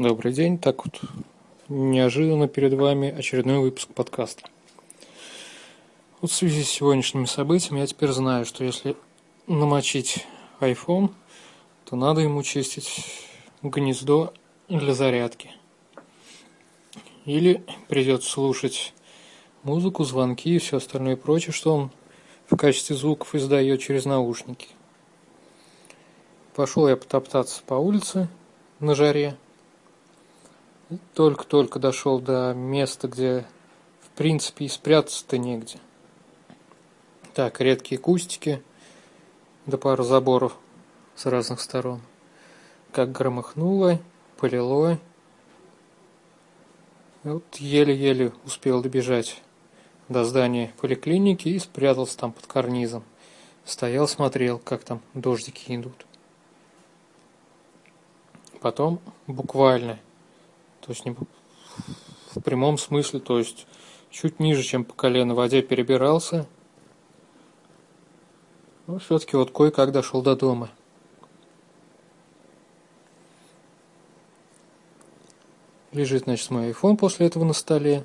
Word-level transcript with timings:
Добрый 0.00 0.32
день. 0.32 0.56
Так 0.56 0.86
вот, 0.86 0.98
неожиданно 1.68 2.48
перед 2.48 2.72
вами 2.72 3.10
очередной 3.10 3.58
выпуск 3.58 3.90
подкаста. 3.92 4.48
Вот 6.22 6.30
в 6.30 6.34
связи 6.34 6.62
с 6.64 6.70
сегодняшними 6.70 7.26
событиями 7.26 7.80
я 7.80 7.86
теперь 7.86 8.08
знаю, 8.08 8.46
что 8.46 8.64
если 8.64 8.96
намочить 9.46 10.26
iPhone, 10.60 11.10
то 11.84 11.96
надо 11.96 12.22
ему 12.22 12.42
чистить 12.42 13.04
гнездо 13.62 14.32
для 14.70 14.94
зарядки. 14.94 15.50
Или 17.26 17.62
придется 17.88 18.30
слушать 18.30 18.94
музыку, 19.64 20.04
звонки 20.04 20.56
и 20.56 20.58
все 20.60 20.78
остальное 20.78 21.16
прочее, 21.16 21.52
что 21.52 21.74
он 21.74 21.90
в 22.46 22.56
качестве 22.56 22.96
звуков 22.96 23.34
издает 23.34 23.82
через 23.82 24.06
наушники. 24.06 24.68
Пошел 26.54 26.88
я 26.88 26.96
потоптаться 26.96 27.62
по 27.66 27.74
улице 27.74 28.30
на 28.78 28.94
жаре. 28.94 29.36
Только-только 31.14 31.78
дошел 31.78 32.20
до 32.20 32.52
места, 32.52 33.06
где 33.06 33.46
в 34.00 34.08
принципе 34.16 34.64
и 34.64 34.68
спрятаться-то 34.68 35.38
негде. 35.38 35.78
Так, 37.34 37.60
редкие 37.60 38.00
кустики, 38.00 38.62
да 39.66 39.78
пару 39.78 40.02
заборов 40.02 40.56
с 41.14 41.26
разных 41.26 41.60
сторон. 41.60 42.00
Как 42.92 43.12
громыхнуло, 43.12 44.00
полило. 44.36 44.98
Вот 47.22 47.44
еле-еле 47.56 48.32
успел 48.44 48.82
добежать 48.82 49.40
до 50.08 50.24
здания 50.24 50.72
поликлиники 50.80 51.48
и 51.48 51.58
спрятался 51.60 52.18
там 52.18 52.32
под 52.32 52.46
карнизом. 52.46 53.04
Стоял, 53.64 54.08
смотрел, 54.08 54.58
как 54.58 54.82
там 54.82 55.00
дождики 55.14 55.76
идут. 55.76 56.04
Потом 58.60 58.98
буквально, 59.28 60.00
то 60.90 60.92
есть 60.92 61.04
не 61.04 61.14
в 62.34 62.40
прямом 62.40 62.76
смысле, 62.76 63.20
то 63.20 63.38
есть 63.38 63.68
чуть 64.10 64.40
ниже, 64.40 64.64
чем 64.64 64.84
по 64.84 64.92
колено 64.92 65.34
в 65.34 65.36
воде 65.36 65.62
перебирался. 65.62 66.48
Но 68.88 68.98
все-таки 68.98 69.36
вот 69.36 69.52
кое-как 69.52 69.92
дошел 69.92 70.20
до 70.20 70.34
дома. 70.34 70.68
Лежит, 75.92 76.24
значит, 76.24 76.50
мой 76.50 76.72
iPhone 76.72 76.96
после 76.96 77.28
этого 77.28 77.44
на 77.44 77.52
столе. 77.52 78.04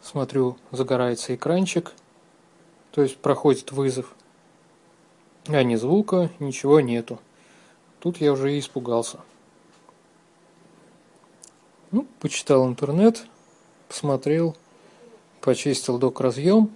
Смотрю, 0.00 0.56
загорается 0.70 1.34
экранчик, 1.34 1.92
то 2.92 3.02
есть 3.02 3.16
проходит 3.16 3.72
вызов. 3.72 4.14
А 5.48 5.60
ни 5.64 5.74
звука, 5.74 6.30
ничего 6.38 6.78
нету. 6.78 7.18
Тут 7.98 8.18
я 8.18 8.32
уже 8.32 8.54
и 8.54 8.60
испугался. 8.60 9.18
Ну, 11.94 12.08
почитал 12.18 12.66
интернет, 12.68 13.24
посмотрел, 13.86 14.56
почистил 15.40 15.96
док-разъем, 15.96 16.70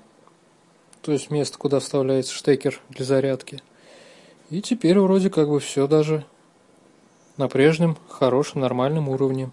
то 1.02 1.10
есть 1.10 1.32
место, 1.32 1.58
куда 1.58 1.80
вставляется 1.80 2.32
штекер 2.32 2.80
для 2.90 3.04
зарядки. 3.04 3.60
И 4.50 4.62
теперь 4.62 4.96
вроде 5.00 5.28
как 5.28 5.48
бы 5.48 5.58
все 5.58 5.88
даже 5.88 6.24
на 7.36 7.48
прежнем, 7.48 7.98
хорошем, 8.08 8.60
нормальном 8.60 9.08
уровне. 9.08 9.50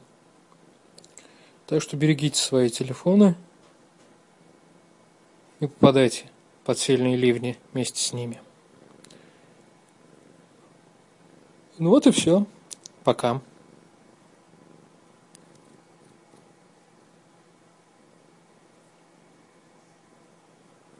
Так 1.65 1.81
что 1.81 1.97
берегите 1.97 2.39
свои 2.39 2.69
телефоны– 2.69 3.35
не 5.59 5.67
попадайте 5.67 6.29
под 6.63 6.77
сильные 6.77 7.15
ливни 7.15 7.57
вместе 7.73 7.99
с 7.99 8.13
ними. 8.13 8.39
Ну 11.79 11.89
вот 11.89 12.05
и 12.05 12.11
все. 12.11 12.45
Пока. 13.03 13.41